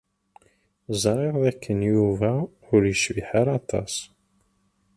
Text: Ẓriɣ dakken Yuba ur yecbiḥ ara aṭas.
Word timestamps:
Ẓriɣ 1.01 1.35
dakken 1.43 1.79
Yuba 1.91 2.31
ur 2.73 2.81
yecbiḥ 2.87 3.29
ara 3.39 3.51
aṭas. 3.59 3.93